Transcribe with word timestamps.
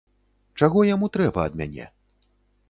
Чаго 0.59 0.79
яму 0.95 1.09
трэба 1.19 1.45
ад 1.51 1.59
мяне? 1.61 1.85